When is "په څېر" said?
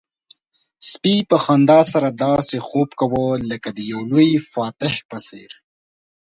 5.09-5.51